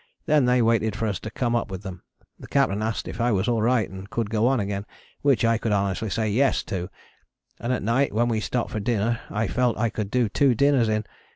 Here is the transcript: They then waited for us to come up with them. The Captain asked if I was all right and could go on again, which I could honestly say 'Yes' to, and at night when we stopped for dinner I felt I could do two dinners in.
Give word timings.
They 0.25 0.39
then 0.39 0.65
waited 0.65 0.95
for 0.95 1.05
us 1.05 1.19
to 1.19 1.29
come 1.29 1.55
up 1.55 1.69
with 1.69 1.83
them. 1.83 2.01
The 2.39 2.47
Captain 2.47 2.81
asked 2.81 3.07
if 3.07 3.21
I 3.21 3.31
was 3.31 3.47
all 3.47 3.61
right 3.61 3.87
and 3.87 4.09
could 4.09 4.31
go 4.31 4.47
on 4.47 4.59
again, 4.59 4.87
which 5.21 5.45
I 5.45 5.59
could 5.59 5.71
honestly 5.71 6.09
say 6.09 6.27
'Yes' 6.27 6.63
to, 6.73 6.89
and 7.59 7.71
at 7.71 7.83
night 7.83 8.11
when 8.11 8.27
we 8.27 8.39
stopped 8.39 8.71
for 8.71 8.79
dinner 8.79 9.19
I 9.29 9.45
felt 9.45 9.77
I 9.77 9.91
could 9.91 10.09
do 10.09 10.27
two 10.27 10.55
dinners 10.55 10.89
in. 10.89 11.05